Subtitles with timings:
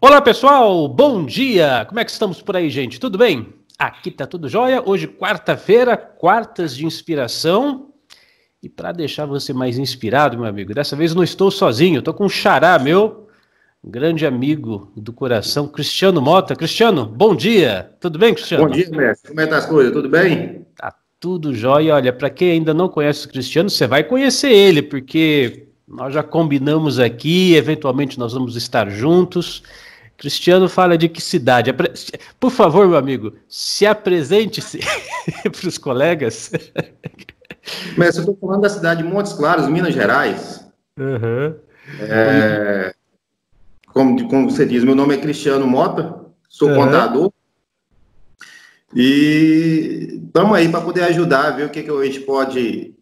[0.00, 1.84] Olá pessoal, bom dia!
[1.86, 2.98] Como é que estamos por aí, gente?
[2.98, 3.54] Tudo bem?
[3.78, 4.82] Aqui tá tudo jóia.
[4.84, 7.92] Hoje, quarta-feira, quartas de inspiração.
[8.60, 12.24] E para deixar você mais inspirado, meu amigo, dessa vez não estou sozinho, estou com
[12.24, 13.28] um xará meu,
[13.84, 16.56] um grande amigo do coração, Cristiano Mota.
[16.56, 17.92] Cristiano, bom dia!
[18.00, 18.64] Tudo bem, Cristiano?
[18.64, 19.28] Bom dia, mestre.
[19.28, 19.92] Como é que tá as coisas?
[19.92, 20.66] Tudo bem?
[20.76, 21.94] Tá tudo jóia.
[21.94, 26.22] Olha, para quem ainda não conhece o Cristiano, você vai conhecer ele, porque nós já
[26.22, 29.62] combinamos aqui, eventualmente nós vamos estar juntos.
[30.16, 31.72] Cristiano fala de que cidade?
[32.40, 34.80] Por favor, meu amigo, se apresente-se
[35.52, 36.50] para os colegas.
[37.96, 40.66] Mas eu estou falando da cidade de Montes Claros, Minas Gerais.
[40.98, 41.54] Uhum.
[42.00, 42.94] É,
[43.92, 46.76] como, como, você diz, meu nome é Cristiano Mota, sou uhum.
[46.76, 47.32] contador.
[48.94, 52.95] E estamos aí para poder ajudar, ver o que, que a gente pode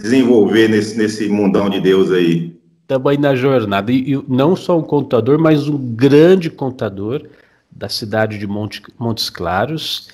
[0.00, 2.58] desenvolver nesse, nesse mundão de Deus aí.
[3.06, 3.92] Aí na jornada.
[3.92, 7.22] E, e, não só um contador, mas um grande contador
[7.70, 10.08] da cidade de Monte, Montes Claros,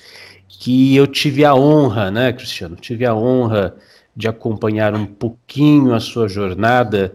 [0.47, 2.75] que eu tive a honra, né, Cristiano?
[2.75, 3.75] Tive a honra
[4.15, 7.13] de acompanhar um pouquinho a sua jornada.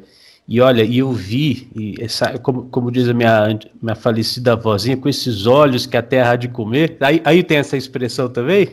[0.49, 5.09] E olha, eu vi, e essa, como, como diz a minha, minha falecida vozinha, com
[5.09, 6.97] esses olhos que a terra há de comer.
[7.01, 8.69] Aí, aí tem essa expressão também?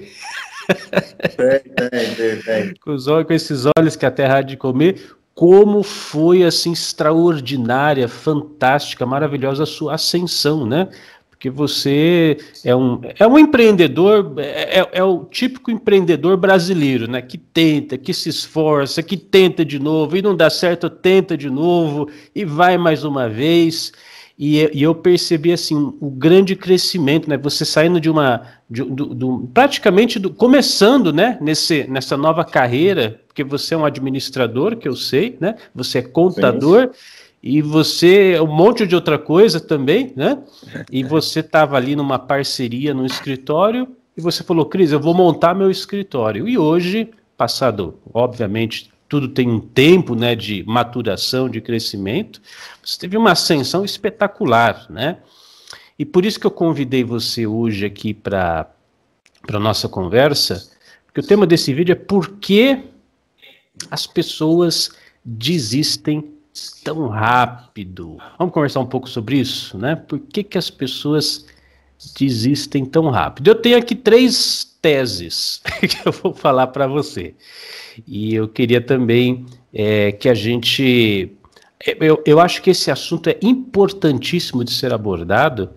[2.84, 6.73] Com, os olhos, com esses olhos que a terra há de comer, como foi assim
[6.73, 10.90] extraordinária, fantástica, maravilhosa a sua ascensão, né?
[11.30, 17.22] Porque você é um, é um empreendedor, é, é, é, o típico empreendedor brasileiro, né?
[17.22, 21.50] Que tenta, que se esforça, que tenta de novo, e não dá certo, tenta de
[21.50, 23.94] novo, e vai mais uma vez.
[24.39, 27.37] E, e eu percebi assim o grande crescimento, né?
[27.39, 31.37] Você saindo de uma, de, do, do, praticamente do, começando, né?
[31.41, 35.55] Nesse, nessa nova carreira, porque você é um administrador, que eu sei, né?
[35.75, 36.83] Você é contador.
[36.93, 37.19] Sim.
[37.43, 40.37] E você, um monte de outra coisa também, né?
[40.89, 45.53] E você estava ali numa parceria no escritório e você falou, Cris, eu vou montar
[45.53, 46.47] meu escritório.
[46.47, 52.40] E hoje, passado, obviamente, tudo tem um tempo né, de maturação, de crescimento.
[52.81, 55.18] Você teve uma ascensão espetacular, né?
[55.97, 58.70] E por isso que eu convidei você hoje aqui para
[59.52, 60.72] a nossa conversa,
[61.06, 62.84] porque o tema desse vídeo é por que
[63.90, 64.92] as pessoas
[65.26, 66.31] desistem
[66.84, 68.18] tão rápido.
[68.38, 69.96] Vamos conversar um pouco sobre isso, né?
[69.96, 71.59] Por que, que as pessoas desistem
[72.91, 73.49] tão rápido?
[73.49, 77.33] Eu tenho aqui três teses que eu vou falar para você.
[78.07, 81.31] E eu queria também é, que a gente.
[81.85, 85.71] É, eu, eu acho que esse assunto é importantíssimo de ser abordado,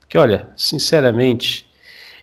[0.00, 1.66] porque, olha, sinceramente,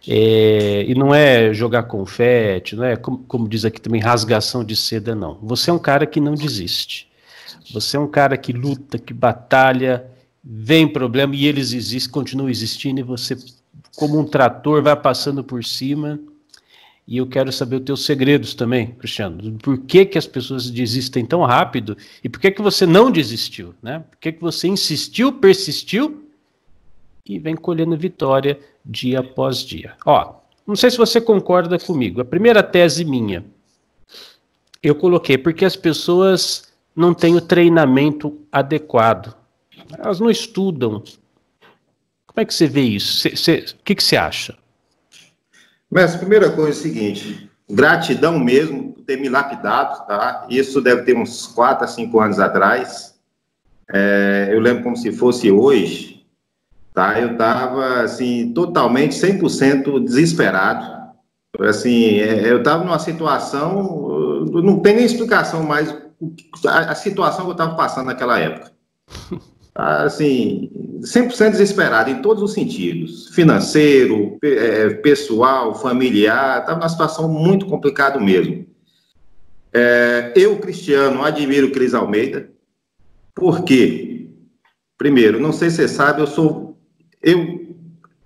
[0.08, 4.76] é, e não é jogar confete, não é, como, como diz aqui também, rasgação de
[4.76, 5.38] seda, não.
[5.42, 7.10] Você é um cara que não desiste.
[7.74, 10.06] Você é um cara que luta, que batalha,
[10.44, 13.38] vem problema e eles existem, continuam existindo, e você,
[13.96, 16.20] como um trator, vai passando por cima
[17.08, 19.58] e eu quero saber os teus segredos também, Cristiano.
[19.64, 23.74] Por que, que as pessoas desistem tão rápido e por que, que você não desistiu,
[23.82, 24.04] né?
[24.12, 26.30] Por que, que você insistiu, persistiu
[27.26, 29.96] e vem colhendo vitória dia após dia.
[30.06, 30.36] Ó,
[30.68, 32.22] não sei se você concorda comigo.
[32.22, 33.44] A primeira tese minha,
[34.82, 39.36] eu coloquei porque as pessoas não têm o treinamento adequado.
[39.98, 41.04] Elas não estudam.
[42.28, 43.28] Como é que você vê isso?
[43.28, 44.58] O que, que você acha?
[45.90, 50.46] Mas a primeira coisa é o seguinte, gratidão mesmo por ter me lapidado, tá?
[50.50, 53.16] Isso deve ter uns 4 a 5 anos atrás.
[53.92, 56.24] É, eu lembro como se fosse hoje,
[56.94, 57.20] tá?
[57.20, 61.00] Eu estava, assim, totalmente, 100% desesperado.
[61.60, 65.94] Assim, é, eu estava numa situação, não tem nem explicação mais
[66.68, 68.72] a, a situação que eu estava passando naquela época.
[69.82, 70.70] Assim,
[71.00, 78.20] 100% desesperado em todos os sentidos, financeiro, é, pessoal, familiar, estava numa situação muito complicada
[78.20, 78.66] mesmo.
[79.72, 82.50] É, eu, Cristiano, admiro Cris Almeida,
[83.34, 84.28] porque,
[84.98, 86.78] primeiro, não sei se você sabe, eu sou,
[87.24, 87.74] eu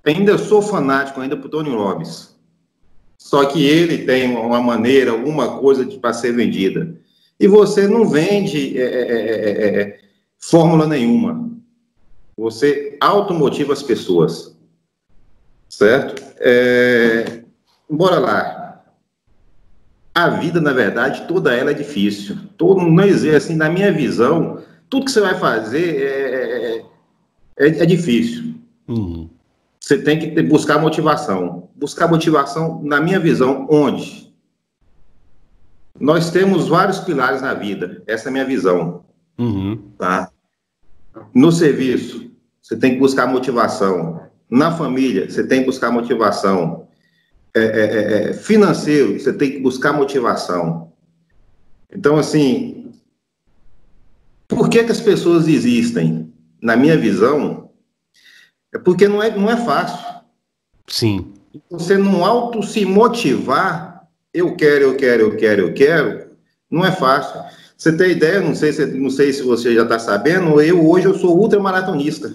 [0.04, 2.36] ainda sou fanático ainda por Tony Robbins,
[3.16, 6.98] só que ele tem uma maneira, alguma coisa para ser vendida,
[7.39, 10.03] e você não vende é, é, é, é
[10.50, 11.50] fórmula nenhuma.
[12.38, 14.57] Você automotiva as pessoas,
[15.69, 16.22] certo?
[16.38, 17.44] É,
[17.90, 18.84] bora lá.
[20.13, 22.38] A vida, na verdade, toda ela é difícil.
[22.57, 26.86] Todo, não existe, assim, na minha visão, tudo que você vai fazer é, é,
[27.57, 28.56] é, é difícil.
[28.88, 29.30] Uhum.
[29.80, 31.69] Você tem que buscar motivação.
[31.75, 34.34] Buscar motivação, na minha visão, onde?
[36.00, 38.04] Nós temos vários pilares na vida.
[38.06, 39.04] Essa é a minha visão.
[39.38, 39.81] Uhum.
[39.98, 40.32] Tá?
[41.33, 42.31] No serviço,
[42.62, 44.21] você tem que buscar motivação.
[44.50, 46.88] Na família, você tem que buscar motivação.
[47.56, 50.92] É, é, é, é financeiro, você tem que buscar motivação.
[51.92, 52.92] Então, assim,
[54.48, 56.33] por que, que as pessoas existem?
[56.62, 57.69] Na minha visão,
[58.74, 60.00] é porque não é, não é fácil.
[60.88, 61.33] Sim.
[61.69, 66.31] Você não auto se motivar, eu quero, eu quero, eu quero, eu quero,
[66.69, 67.39] não é fácil.
[67.83, 71.06] Você tem ideia, não sei se, não sei se você já está sabendo, eu hoje
[71.06, 72.33] eu sou ultramaratonista.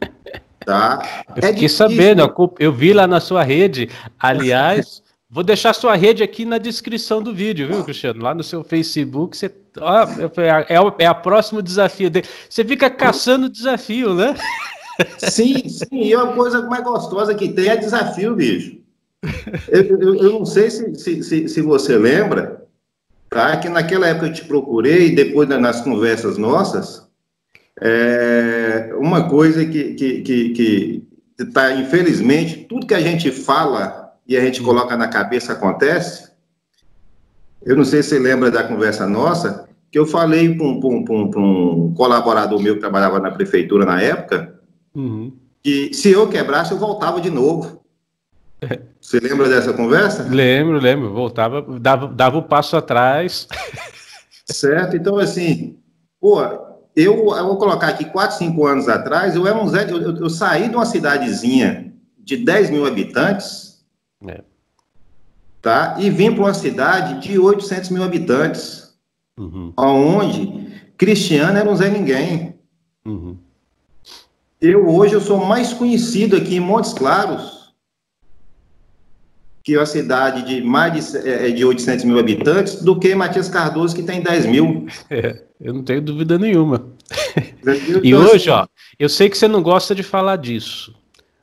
[0.64, 1.24] Tá?
[1.28, 3.88] Eu é fiquei sabendo, eu vi lá na sua rede.
[4.18, 5.00] Aliás,
[5.30, 8.20] vou deixar sua rede aqui na descrição do vídeo, viu, Cristiano?
[8.20, 9.48] Lá no seu Facebook, você.
[9.78, 12.26] Ó, é, é, é, o próximo desafio dele.
[12.50, 14.34] Você fica caçando desafio, né?
[15.18, 18.78] Sim, sim, e a coisa mais gostosa que tem é desafio, bicho.
[19.68, 22.65] Eu, eu, eu não sei se, se, se, se, você lembra,
[23.30, 23.56] tá?
[23.56, 27.06] Que naquela época eu te procurei, depois nas conversas nossas,
[27.80, 34.36] é, uma coisa que, que, que, que tá, infelizmente, tudo que a gente fala e
[34.36, 36.30] a gente coloca na cabeça acontece.
[37.62, 41.30] Eu não sei se você lembra da conversa nossa, que eu falei para um, um,
[41.36, 44.58] um, colaborador meu que trabalhava na prefeitura na época,
[44.94, 45.32] uhum.
[45.62, 47.82] que se eu quebrasse, eu voltava de novo.
[49.06, 50.24] Você lembra dessa conversa?
[50.24, 51.12] Lembro, lembro.
[51.12, 53.46] Voltava, dava, dava o um passo atrás.
[54.44, 55.78] Certo, então assim,
[56.20, 60.02] pô, eu, eu vou colocar aqui 4, 5 anos atrás, eu era um Zé, eu,
[60.02, 63.84] eu, eu saí de uma cidadezinha de 10 mil habitantes,
[64.26, 64.42] é.
[65.62, 65.94] tá?
[66.00, 68.92] E vim para uma cidade de 800 mil habitantes,
[69.38, 69.72] uhum.
[69.76, 70.68] onde
[70.98, 72.58] Cristiano era um Zé Ninguém.
[73.04, 73.36] Uhum.
[74.60, 77.55] Eu hoje eu sou mais conhecido aqui em Montes Claros
[79.66, 83.48] que é uma cidade de mais de, é, de 800 mil habitantes, do que Matias
[83.48, 84.86] Cardoso, que tem 10 mil.
[85.10, 86.86] É, eu não tenho dúvida nenhuma.
[88.00, 88.64] e hoje, ó,
[88.96, 90.94] eu sei que você não gosta de falar disso,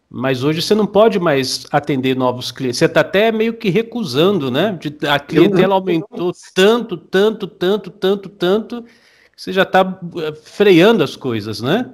[0.09, 2.77] mas hoje você não pode mais atender novos clientes.
[2.77, 4.79] Você está até meio que recusando, né?
[5.09, 11.17] A clientela aumentou tanto, tanto, tanto, tanto, tanto, que você já está eh, freando as
[11.17, 11.91] coisas, né?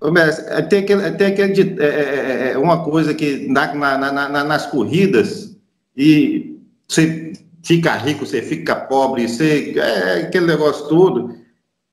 [0.00, 4.66] É, tem, aquele, tem aquele, é, é, é, uma coisa que na, na, na, nas
[4.66, 5.56] corridas,
[5.96, 6.56] e
[6.86, 7.32] você
[7.64, 11.34] fica rico, você fica pobre, você, é aquele negócio todo.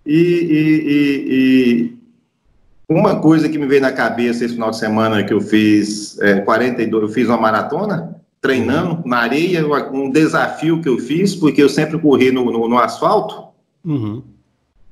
[0.06, 1.98] E, e, e, e,
[2.88, 6.42] uma coisa que me veio na cabeça esse final de semana que eu fiz é,
[6.42, 11.70] 42, eu fiz uma maratona, treinando na areia, um desafio que eu fiz, porque eu
[11.70, 13.46] sempre corri no, no, no asfalto,
[13.84, 14.22] uhum.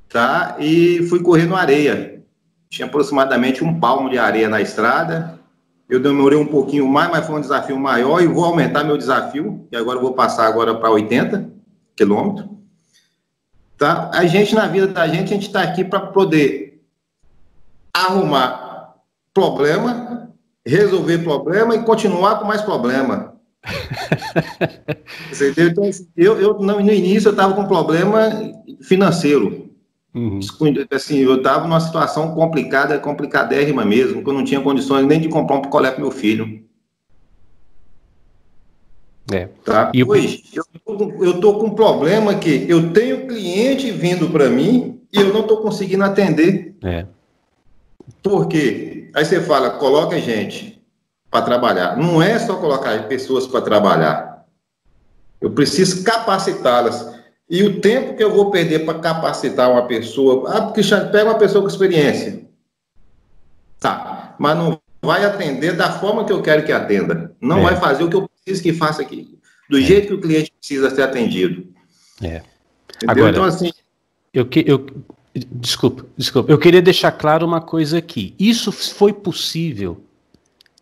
[0.10, 0.58] tá?
[0.60, 2.13] E fui correr no areia
[2.74, 5.40] tinha aproximadamente um palmo de areia na estrada.
[5.88, 9.68] Eu demorei um pouquinho mais, mas foi um desafio maior e vou aumentar meu desafio,
[9.72, 11.52] e agora vou passar agora para 80
[11.96, 12.50] quilômetros.
[13.78, 14.10] Tá?
[14.12, 16.82] A gente, na vida da gente, a gente está aqui para poder
[17.94, 18.96] arrumar
[19.32, 20.32] problema,
[20.66, 23.34] resolver problema e continuar com mais problema.
[25.58, 28.30] Então, assim, eu, eu, no início, eu estava com problema
[28.82, 29.63] financeiro.
[30.14, 30.40] Uhum.
[30.92, 35.28] Assim, eu estava numa situação complicada, complicadérrima mesmo, que eu não tinha condições nem de
[35.28, 36.64] comprar um picolé para meu filho.
[39.32, 39.48] É.
[39.64, 39.92] Tá?
[39.94, 45.20] E Hoje, eu estou com um problema que eu tenho cliente vindo para mim e
[45.20, 46.76] eu não estou conseguindo atender.
[46.84, 47.06] É.
[48.22, 49.10] Por quê?
[49.16, 50.82] Aí você fala, coloca gente
[51.32, 51.98] para trabalhar.
[51.98, 54.46] Não é só colocar pessoas para trabalhar.
[55.42, 57.13] Eu preciso capacitá-las.
[57.54, 60.52] E o tempo que eu vou perder para capacitar uma pessoa.
[60.52, 62.48] Ah, Cristiano, pega uma pessoa com experiência.
[63.80, 67.32] Tá, mas não vai atender da forma que eu quero que atenda.
[67.40, 67.62] Não é.
[67.62, 69.38] vai fazer o que eu preciso que faça aqui.
[69.70, 69.82] Do é.
[69.84, 71.68] jeito que o cliente precisa ser atendido.
[72.24, 72.42] É.
[73.06, 73.72] Agora, então, assim.
[74.34, 74.88] Eu, eu,
[75.52, 76.52] desculpa, desculpa.
[76.52, 78.34] Eu queria deixar claro uma coisa aqui.
[78.40, 80.04] Isso foi possível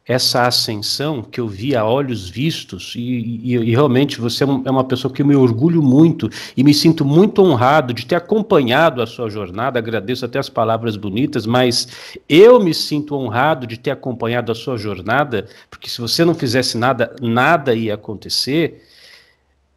[0.08, 4.72] essa ascensão que eu vi a olhos vistos, e, e, e realmente você é, é
[4.72, 9.02] uma pessoa que eu me orgulho muito e me sinto muito honrado de ter acompanhado
[9.02, 9.78] a sua jornada.
[9.80, 14.76] Agradeço até as palavras bonitas, mas eu me sinto honrado de ter acompanhado a sua
[14.76, 18.88] jornada, porque se você não fizesse nada, nada ia acontecer.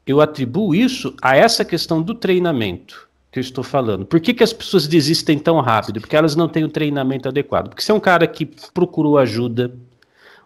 [0.07, 4.07] Eu atribuo isso a essa questão do treinamento que eu estou falando.
[4.07, 6.01] Por que, que as pessoas desistem tão rápido?
[6.01, 7.69] Porque elas não têm o treinamento adequado.
[7.69, 9.75] Porque você é um cara que procurou ajuda,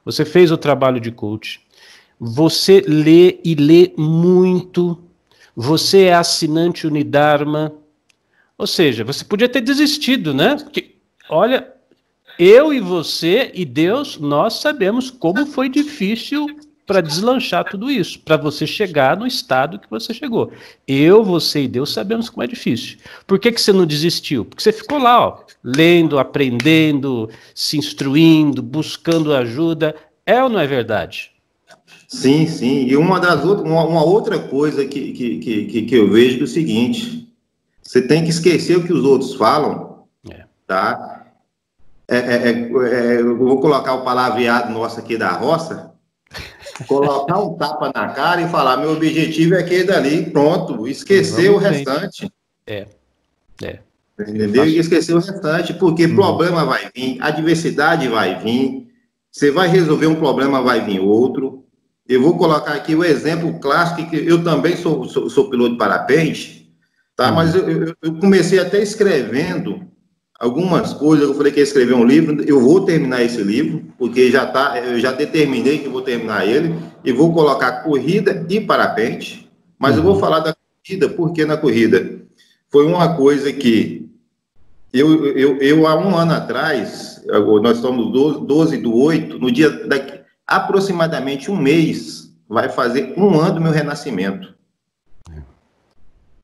[0.08, 1.60] você fez o trabalho de coach,
[2.18, 4.98] você lê e lê muito,
[5.54, 7.74] você é assinante Unidarma,
[8.56, 10.56] ou seja, você podia ter desistido, né?
[10.56, 10.94] Porque,
[11.28, 11.74] olha,
[12.38, 16.57] eu e você e Deus, nós sabemos como foi difícil
[16.88, 20.50] para deslanchar tudo isso, para você chegar no estado que você chegou.
[20.86, 22.96] Eu, você e Deus sabemos como é difícil.
[23.26, 24.46] Por que, que você não desistiu?
[24.46, 29.94] Porque você ficou lá, ó, lendo, aprendendo, se instruindo, buscando ajuda.
[30.24, 31.30] É ou não é verdade?
[32.08, 32.86] Sim, sim.
[32.86, 36.44] E uma das outras, uma, uma outra coisa que, que, que, que eu vejo é
[36.44, 37.30] o seguinte:
[37.82, 40.44] você tem que esquecer o que os outros falam, é.
[40.66, 41.26] tá?
[42.08, 45.88] É, é, é, é eu vou colocar o palavreado nosso aqui da roça,
[46.86, 51.56] colocar um tapa na cara e falar: meu objetivo é aquele dali, pronto, esquecer o
[51.56, 52.30] restante.
[52.66, 52.86] É,
[53.62, 53.78] é.
[54.20, 54.66] Entendeu?
[54.66, 56.14] E esquecer o restante, porque uhum.
[56.14, 58.88] problema vai vir, adversidade vai vir,
[59.30, 61.64] você vai resolver um problema, vai vir outro.
[62.08, 65.78] Eu vou colocar aqui o exemplo clássico, que eu também sou, sou, sou piloto de
[65.78, 66.72] parapente,
[67.14, 67.28] tá?
[67.28, 67.34] Uhum.
[67.34, 69.87] Mas eu, eu, comecei até escrevendo
[70.38, 74.30] algumas coisas, eu falei que ia escrever um livro, eu vou terminar esse livro, porque
[74.30, 79.50] já tá, eu já determinei que vou terminar ele, e vou colocar corrida e parapente,
[79.78, 80.20] mas eu vou uhum.
[80.20, 82.20] falar da corrida, porque na corrida
[82.70, 84.08] foi uma coisa que
[84.92, 87.22] eu, eu, eu há um ano atrás,
[87.62, 93.38] nós estamos 12, 12 do 8, no dia daqui, aproximadamente um mês vai fazer um
[93.38, 94.54] ano do meu renascimento.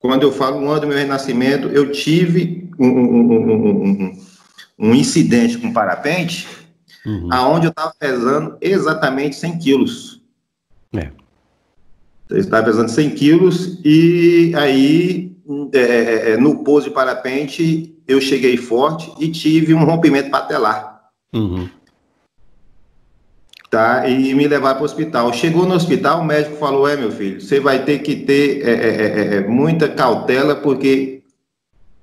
[0.04, 4.22] Quando eu falo um ano do meu renascimento, eu tive um, um, um,
[4.78, 6.46] um incidente com parapente,
[7.06, 7.32] uhum.
[7.32, 10.20] aonde eu estava pesando exatamente 100 quilos.
[10.94, 11.10] É.
[12.28, 15.34] Eu estava pesando 100 quilos e aí,
[15.72, 21.00] é, é, é, no pouso de parapente, eu cheguei forte e tive um rompimento patelar.
[21.32, 21.66] Uhum
[23.74, 24.08] tá?
[24.08, 25.32] E me levar para o hospital.
[25.32, 28.70] Chegou no hospital, o médico falou: é, meu filho, você vai ter que ter é,
[28.70, 31.24] é, é, é muita cautela, porque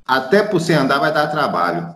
[0.05, 1.95] até por você andar vai dar trabalho.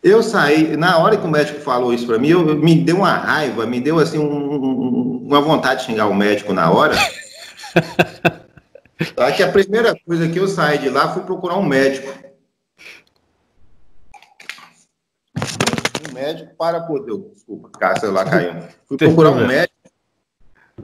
[0.00, 3.14] Eu saí, na hora que o médico falou isso para mim, eu, me deu uma
[3.14, 6.94] raiva, me deu assim um, um, uma vontade de xingar o médico na hora.
[9.16, 9.32] tá?
[9.32, 12.12] Que a primeira coisa que eu saí de lá foi procurar um médico.
[16.12, 17.16] Médico para poder.
[17.32, 18.62] Desculpa, Cássio lá caiu.
[18.86, 19.72] Fui procurar um médico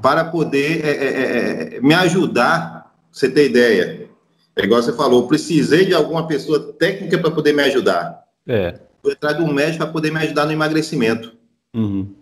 [0.01, 4.09] para poder é, é, é, é me ajudar, você ter ideia.
[4.57, 8.25] É igual você falou, precisei de alguma pessoa técnica para poder me ajudar.
[8.47, 8.79] É.
[9.01, 11.37] Fui atrás de um médico para poder me ajudar no emagrecimento.
[11.73, 12.13] Uhum.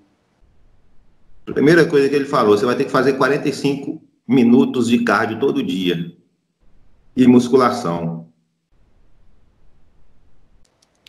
[1.46, 5.62] Primeira coisa que ele falou, você vai ter que fazer 45 minutos de cardio todo
[5.62, 6.12] dia.
[7.16, 8.28] E musculação.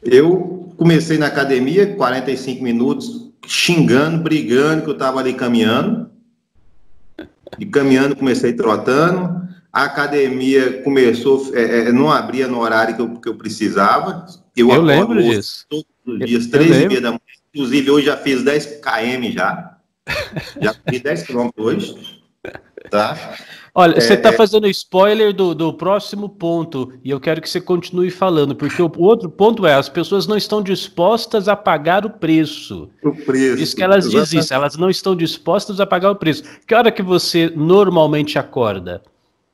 [0.01, 6.09] Eu comecei na academia, 45 minutos, xingando, brigando, que eu estava ali caminhando.
[7.59, 9.47] E caminhando, comecei trotando.
[9.73, 14.25] A academia começou, é, é, não abria no horário que eu, que eu precisava.
[14.55, 15.65] Eu, eu lembro disso.
[15.69, 17.19] Todos os dias, três e meia da manhã.
[17.53, 19.73] Inclusive, hoje já fiz 10 km já.
[20.61, 22.21] Já fiz 10 km hoje.
[22.89, 23.35] Tá?
[23.79, 24.31] Olha, é, você está é...
[24.31, 28.91] fazendo spoiler do, do próximo ponto e eu quero que você continue falando, porque o,
[28.97, 32.89] o, outro ponto é: as pessoas não estão dispostas a pagar o preço.
[33.03, 33.61] O preço.
[33.61, 34.29] Isso que elas exatamente.
[34.31, 36.41] dizem elas não estão dispostas a pagar o preço.
[36.65, 39.03] Que hora que você normalmente acorda?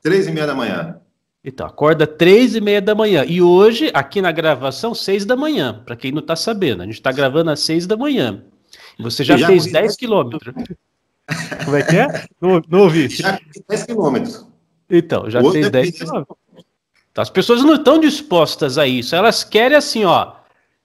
[0.01, 0.95] Três e meia da manhã.
[1.43, 3.25] Então, acorda três e meia da manhã.
[3.27, 5.81] E hoje, aqui na gravação, seis da manhã.
[5.85, 8.41] Para quem não está sabendo, a gente está gravando às seis da manhã.
[8.99, 10.53] Você já, já fez 10 quilômetros.
[11.63, 12.25] Como é que é?
[12.41, 13.09] Não, não ouvi.
[13.09, 14.47] Já fez 10 quilômetros.
[14.89, 16.37] Então, já fez 10 quilômetros.
[17.11, 19.15] Então, as pessoas não estão dispostas a isso.
[19.15, 20.33] Elas querem assim, ó.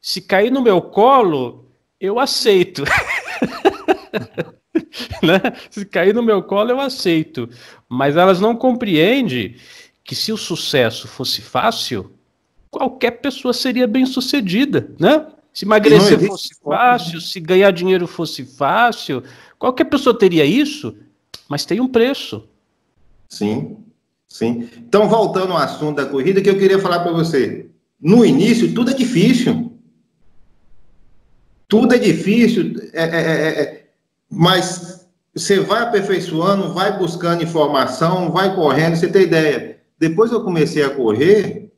[0.01, 1.69] Se cair no meu colo,
[2.01, 2.85] eu aceito.
[5.23, 5.41] né?
[5.71, 7.49] Se cair no meu colo, eu aceito.
[7.89, 9.57] Mas elas não compreendem
[10.05, 12.13] que se o sucesso fosse fácil,
[12.71, 15.27] qualquer pessoa seria bem sucedida, né?
[15.53, 19.25] Se emagrecer fosse fácil, se ganhar dinheiro fosse fácil,
[19.59, 20.95] Qualquer pessoa teria isso,
[21.49, 22.45] mas tem um preço.
[23.29, 23.77] Sim,
[24.29, 24.69] sim.
[24.77, 27.67] Então, voltando ao assunto da corrida, que eu queria falar para você.
[28.01, 29.73] No início, tudo é difícil.
[31.67, 33.89] Tudo é difícil, é, é, é, é
[34.31, 39.79] mas você vai aperfeiçoando, vai buscando informação, vai correndo, você tem ideia.
[39.99, 41.71] Depois eu comecei a correr,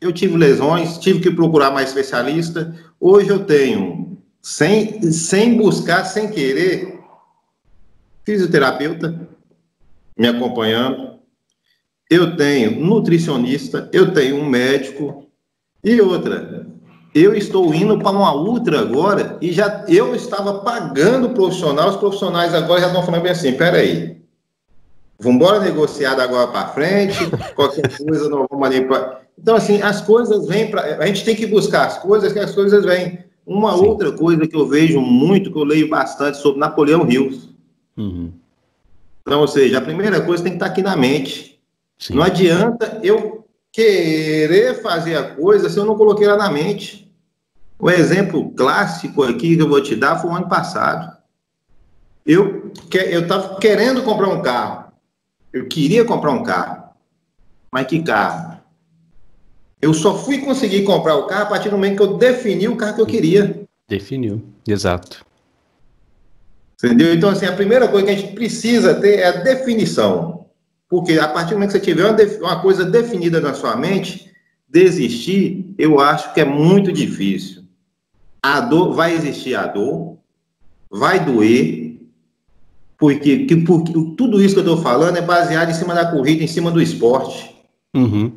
[0.00, 2.74] eu tive lesões, tive que procurar mais especialista.
[3.00, 7.01] Hoje eu tenho, sem, sem buscar, sem querer,
[8.24, 9.28] fisioterapeuta
[10.16, 11.12] me acompanhando,
[12.10, 15.26] eu tenho nutricionista, eu tenho um médico
[15.82, 16.66] e outra.
[17.14, 21.96] Eu estou indo para uma ultra agora e já eu estava pagando o profissional, os
[21.96, 24.22] profissionais agora já estão falando bem assim, peraí,
[25.18, 27.18] vamos embora negociar da agora para frente,
[27.54, 29.22] qualquer coisa nós vamos ali para...
[29.38, 30.98] Então, assim, as coisas vêm para...
[31.02, 33.24] A gente tem que buscar as coisas que as coisas vêm.
[33.44, 33.86] Uma Sim.
[33.86, 37.52] outra coisa que eu vejo muito, que eu leio bastante sobre Napoleão Rios.
[37.96, 38.32] Uhum.
[39.22, 41.60] Então, ou seja, a primeira coisa tem que estar aqui na mente.
[41.98, 42.14] Sim.
[42.14, 47.10] Não adianta eu querer fazer a coisa se eu não coloquei ela na mente.
[47.78, 51.16] O exemplo clássico aqui que eu vou te dar foi o ano passado.
[52.24, 54.92] Eu estava querendo comprar um carro.
[55.52, 56.90] Eu queria comprar um carro.
[57.72, 58.60] Mas que carro?
[59.80, 62.76] Eu só fui conseguir comprar o carro a partir do momento que eu defini o
[62.76, 63.64] carro que eu queria.
[63.88, 65.24] Definiu, exato.
[66.82, 67.14] Entendeu?
[67.14, 70.46] Então, assim, a primeira coisa que a gente precisa ter é a definição.
[70.88, 74.30] Porque a partir do momento que você tiver uma, uma coisa definida na sua mente,
[74.68, 77.62] desistir, eu acho que é muito difícil.
[78.42, 80.18] A dor, vai existir a dor,
[80.90, 82.00] vai doer,
[82.98, 86.42] porque, que, porque tudo isso que eu estou falando é baseado em cima da corrida,
[86.42, 87.54] em cima do esporte.
[87.94, 88.32] Uhum.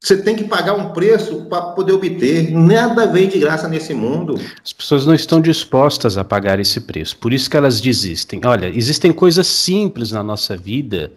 [0.00, 2.52] Você tem que pagar um preço para poder obter.
[2.52, 4.40] Nada vem de graça nesse mundo.
[4.64, 7.16] As pessoas não estão dispostas a pagar esse preço.
[7.16, 8.40] Por isso que elas desistem.
[8.44, 11.10] Olha, existem coisas simples na nossa vida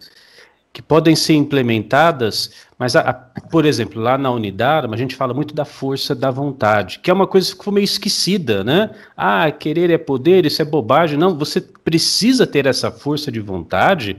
[0.72, 5.34] que podem ser implementadas, mas, a, a, por exemplo, lá na unidade, a gente fala
[5.34, 8.90] muito da força da vontade, que é uma coisa que ficou meio esquecida, né?
[9.14, 11.18] Ah, querer é poder, isso é bobagem.
[11.18, 14.16] Não, você precisa ter essa força de vontade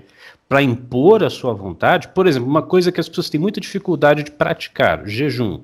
[0.54, 2.10] para impor a sua vontade.
[2.10, 5.62] Por exemplo, uma coisa que as pessoas têm muita dificuldade de praticar, jejum.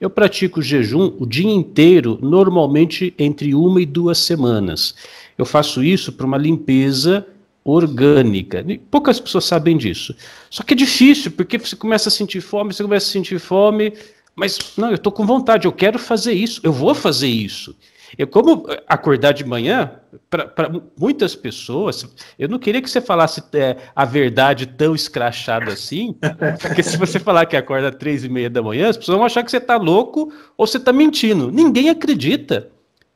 [0.00, 4.96] Eu pratico jejum o dia inteiro, normalmente entre uma e duas semanas.
[5.38, 7.24] Eu faço isso para uma limpeza
[7.62, 8.66] orgânica.
[8.90, 10.12] Poucas pessoas sabem disso.
[10.50, 13.92] Só que é difícil, porque você começa a sentir fome, você começa a sentir fome,
[14.34, 17.72] mas não, eu estou com vontade, eu quero fazer isso, eu vou fazer isso.
[18.16, 19.92] Eu, como acordar de manhã,
[20.30, 22.06] para muitas pessoas,
[22.38, 26.16] eu não queria que você falasse é, a verdade tão escrachada assim,
[26.60, 29.26] porque se você falar que acorda às três e meia da manhã, as pessoas vão
[29.26, 31.50] achar que você está louco ou você está mentindo.
[31.50, 32.70] Ninguém acredita.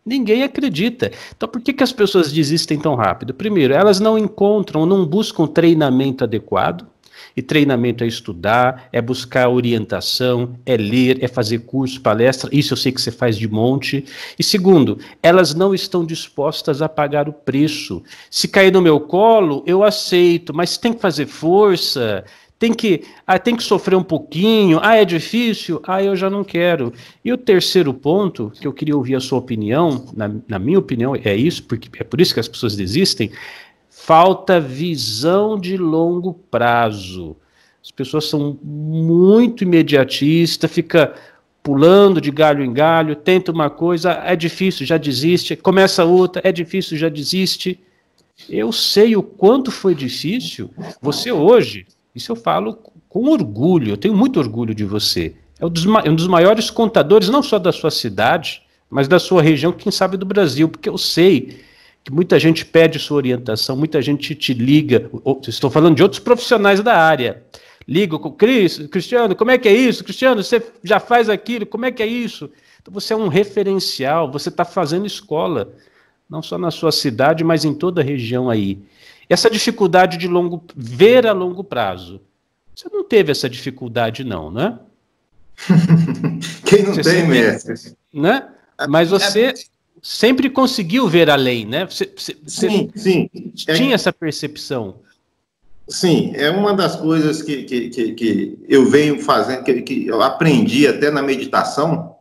[0.04, 1.10] Ninguém acredita.
[1.36, 3.34] Então, por que, que as pessoas desistem tão rápido?
[3.34, 6.86] Primeiro, elas não encontram, não buscam treinamento adequado.
[7.38, 12.50] E treinamento é estudar, é buscar orientação, é ler, é fazer curso, palestra.
[12.52, 14.04] Isso eu sei que você faz de monte.
[14.36, 18.02] E segundo, elas não estão dispostas a pagar o preço.
[18.28, 22.24] Se cair no meu colo, eu aceito, mas tem que fazer força,
[22.58, 26.42] tem que, ah, tem que sofrer um pouquinho, ah, é difícil, ah, eu já não
[26.42, 26.92] quero.
[27.24, 31.14] E o terceiro ponto, que eu queria ouvir a sua opinião, na, na minha opinião,
[31.14, 33.30] é isso, porque é por isso que as pessoas desistem,
[34.08, 37.36] falta visão de longo prazo.
[37.84, 41.14] As pessoas são muito imediatistas, fica
[41.62, 46.50] pulando de galho em galho, tenta uma coisa, é difícil, já desiste, começa outra, é
[46.50, 47.78] difícil, já desiste.
[48.48, 50.70] Eu sei o quanto foi difícil.
[51.02, 52.78] Você hoje, isso eu falo
[53.10, 55.34] com orgulho, eu tenho muito orgulho de você.
[55.60, 59.42] É um dos, um dos maiores contadores, não só da sua cidade, mas da sua
[59.42, 61.67] região, quem sabe do Brasil, porque eu sei
[62.08, 65.10] que muita gente pede sua orientação, muita gente te liga,
[65.46, 67.42] estou falando de outros profissionais da área,
[67.86, 70.02] liga com Cris, Cristiano, como é que é isso?
[70.02, 72.50] Cristiano, você já faz aquilo, como é que é isso?
[72.80, 75.70] Então você é um referencial, você está fazendo escola,
[76.30, 78.78] não só na sua cidade, mas em toda a região aí.
[79.28, 82.22] Essa dificuldade de longo, ver a longo prazo,
[82.74, 84.78] você não teve essa dificuldade não, né?
[86.64, 87.92] Quem não você tem, mestre?
[88.14, 88.48] Né?
[88.88, 89.54] Mas você é
[90.02, 91.86] sempre conseguiu ver além, né?
[91.86, 93.30] Você, você, sim, sim.
[93.54, 94.96] Tinha é, essa percepção.
[95.88, 100.20] Sim, é uma das coisas que, que, que, que eu venho fazendo, que, que, eu
[100.22, 102.16] aprendi até na meditação,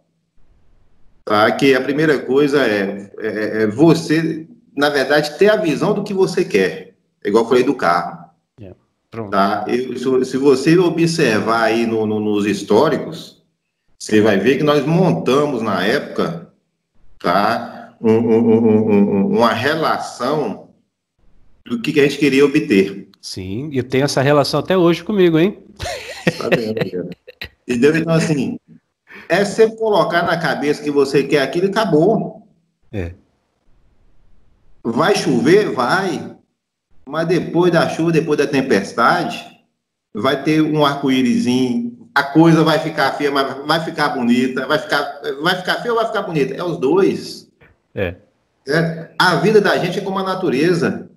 [1.25, 1.51] tá?
[1.51, 6.13] que a primeira coisa é, é, é, você, na verdade, ter a visão do que
[6.13, 8.29] você quer, igual eu falei do carro.
[8.61, 8.73] É,
[9.29, 9.65] tá?
[9.67, 13.43] Eu, se você observar aí no, no, nos históricos,
[13.99, 16.46] você vai ver que nós montamos na época
[17.19, 17.95] tá?
[18.01, 20.69] Um, um, um, uma relação
[21.65, 23.09] do que a gente queria obter.
[23.21, 25.57] Sim, eu tenho essa relação até hoje comigo, hein?
[26.37, 27.09] Tá vendo, cara?
[27.67, 27.95] Entendeu?
[27.97, 28.59] Então, assim,
[29.27, 32.47] é você colocar na cabeça que você quer aquilo e acabou.
[32.91, 33.13] É.
[34.83, 35.71] Vai chover?
[35.71, 36.35] Vai.
[37.05, 39.43] Mas depois da chuva, depois da tempestade,
[40.13, 41.86] vai ter um arco-írisinho
[42.17, 45.99] a coisa vai ficar feia, mas vai ficar bonita, vai ficar, vai ficar feia ou
[45.99, 46.55] vai ficar bonita?
[46.55, 47.47] É os dois.
[47.93, 48.15] É.
[48.67, 49.11] é.
[49.19, 51.11] A vida da gente é como a natureza.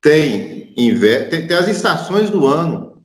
[0.00, 3.02] Tem, inverno, tem, tem as estações do ano.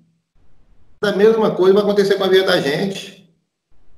[1.01, 3.29] A mesma coisa vai acontecer com a vida da gente.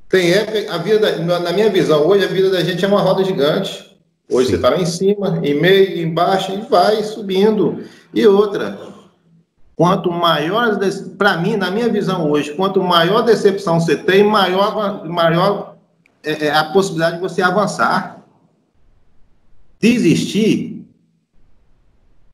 [0.09, 3.01] Tem época, a vida, da, na minha visão, hoje a vida da gente é uma
[3.01, 3.95] roda gigante.
[4.31, 4.51] Hoje Sim.
[4.51, 7.83] você está lá em cima, em meio, embaixo, e vai subindo.
[8.12, 8.79] E outra,
[9.75, 10.77] Quanto maior,
[11.17, 15.77] para mim, na minha visão hoje, quanto maior decepção você tem, maior, maior
[16.23, 18.21] é, é a possibilidade de você avançar.
[19.79, 20.86] Desistir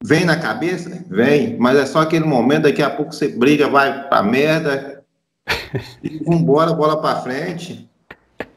[0.04, 1.04] vem na cabeça?
[1.10, 5.04] Vem, mas é só aquele momento, daqui a pouco você briga, vai pra merda
[6.04, 7.89] e vambora, bola pra frente.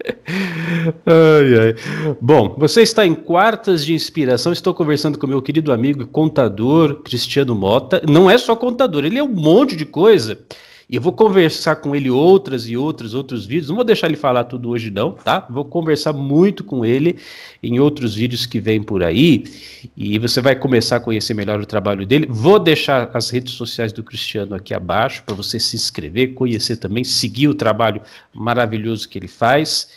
[1.06, 2.16] Ai, ai.
[2.20, 4.52] Bom, você está em quartas de inspiração.
[4.52, 8.02] Estou conversando com meu querido amigo contador Cristiano Mota.
[8.08, 10.38] Não é só contador, ele é um monte de coisa.
[10.92, 13.70] E eu vou conversar com ele outras e outros, outros vídeos.
[13.70, 15.46] Não vou deixar ele falar tudo hoje, não, tá?
[15.48, 17.16] Vou conversar muito com ele
[17.62, 19.44] em outros vídeos que vêm por aí.
[19.96, 22.26] E você vai começar a conhecer melhor o trabalho dele.
[22.28, 27.04] Vou deixar as redes sociais do Cristiano aqui abaixo para você se inscrever, conhecer também,
[27.04, 29.88] seguir o trabalho maravilhoso que ele faz.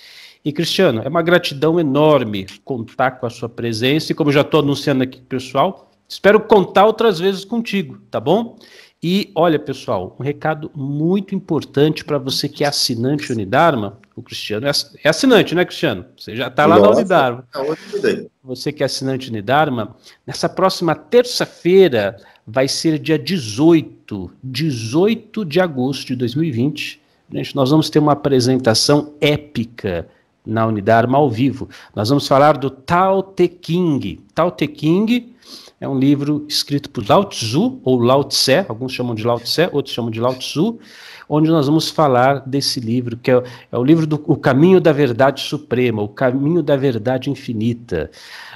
[0.46, 4.14] E Cristiano, é uma gratidão enorme contar com a sua presença.
[4.14, 8.58] E como já estou anunciando aqui, pessoal, espero contar outras vezes contigo, tá bom?
[9.08, 14.00] E olha, pessoal, um recado muito importante para você que é assinante Unidarma.
[14.16, 14.72] O Cristiano é,
[15.04, 16.08] é assinante, né, Cristiano?
[16.18, 17.48] Você já está lá Nossa, na Unidarma.
[17.54, 25.62] É você que é assinante Unidarma, nessa próxima terça-feira vai ser dia 18, 18 de
[25.62, 27.00] agosto de 2020.
[27.32, 30.08] Gente, nós vamos ter uma apresentação épica
[30.44, 31.70] na Unidarma ao vivo.
[31.96, 34.20] Nós vamos falar do Tao Te King.
[34.34, 35.35] Tao Te King
[35.80, 39.70] é um livro escrito por Lao Tzu, ou Lao Tse, alguns chamam de Lao Tse,
[39.72, 40.80] outros chamam de Lao Tzu,
[41.28, 44.92] onde nós vamos falar desse livro, que é, é o livro do o Caminho da
[44.92, 48.10] Verdade Suprema, o Caminho da Verdade Infinita.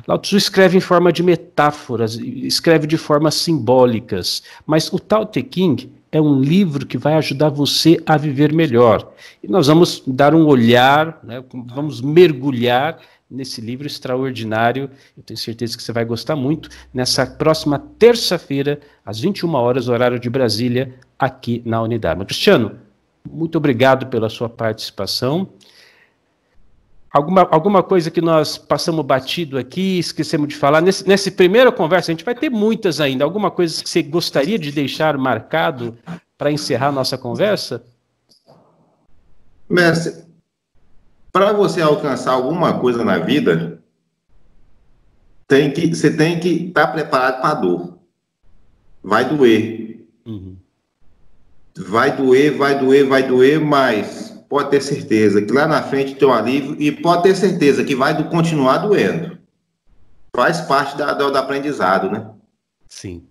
[0.08, 5.46] Lao Tzu escreve em forma de metáforas, escreve de formas simbólicas, mas o Tao Te
[5.52, 9.12] Ching é um livro que vai ajudar você a viver melhor.
[9.44, 12.98] E nós vamos dar um olhar, né, vamos mergulhar
[13.30, 14.90] nesse livro extraordinário.
[15.16, 16.70] Eu tenho certeza que você vai gostar muito.
[16.94, 22.26] Nessa próxima terça-feira, às 21 horas, horário de Brasília, aqui na Unidade.
[22.26, 22.80] Cristiano,
[23.30, 25.50] muito obrigado pela sua participação.
[27.12, 30.80] Alguma, alguma coisa que nós passamos batido aqui, esquecemos de falar.
[30.80, 33.24] Nesse, nessa primeira conversa, a gente vai ter muitas ainda.
[33.24, 35.98] Alguma coisa que você gostaria de deixar marcado
[36.38, 37.84] para encerrar nossa conversa?
[39.68, 40.29] Mestre,
[41.32, 43.82] para você alcançar alguma coisa na vida,
[45.48, 47.98] tem que, você tem que estar tá preparado para a dor.
[49.04, 50.08] Vai doer.
[50.26, 50.56] Uhum.
[51.78, 56.28] Vai doer, vai doer, vai doer, mas pode ter certeza que lá na frente tem
[56.28, 59.38] um alívio e pode ter certeza que vai continuar doendo.
[60.36, 62.28] Faz parte da, do, do aprendizado, né?
[62.88, 63.24] Sim.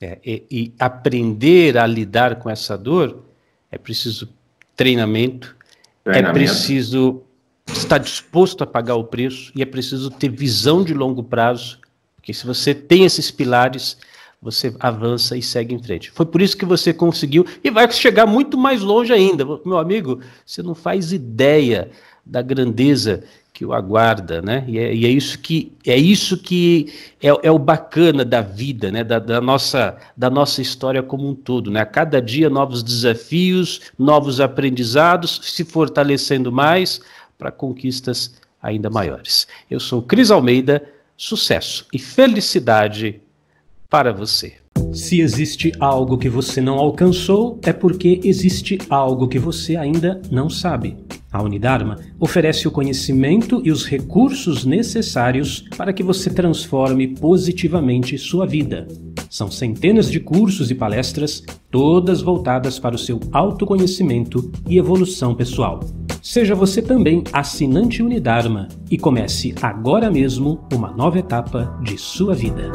[0.00, 3.24] É, e, e aprender a lidar com essa dor
[3.70, 4.28] é preciso
[4.76, 5.56] treinamento,
[6.04, 6.38] é treinamento.
[6.38, 7.22] é preciso
[7.68, 11.78] está disposto a pagar o preço e é preciso ter visão de longo prazo,
[12.16, 13.96] porque se você tem esses pilares,
[14.40, 16.10] você avança e segue em frente.
[16.10, 19.44] Foi por isso que você conseguiu e vai chegar muito mais longe ainda.
[19.64, 21.90] Meu amigo, você não faz ideia
[22.24, 23.22] da grandeza
[23.56, 24.64] que o aguarda, né?
[24.68, 28.92] E é, e é isso que é isso que é, é o bacana da vida,
[28.92, 29.02] né?
[29.02, 31.80] Da, da, nossa da nossa história como um todo, né?
[31.80, 37.00] A cada dia novos desafios, novos aprendizados, se fortalecendo mais,
[37.38, 39.46] para conquistas ainda maiores.
[39.70, 40.82] Eu sou Cris Almeida,
[41.16, 43.20] sucesso e felicidade
[43.88, 44.54] para você.
[44.92, 50.50] Se existe algo que você não alcançou, é porque existe algo que você ainda não
[50.50, 50.96] sabe.
[51.32, 58.46] A Unidarma oferece o conhecimento e os recursos necessários para que você transforme positivamente sua
[58.46, 58.86] vida.
[59.28, 65.80] São centenas de cursos e palestras, todas voltadas para o seu autoconhecimento e evolução pessoal.
[66.28, 72.72] Seja você também assinante Unidarma e comece agora mesmo uma nova etapa de sua vida.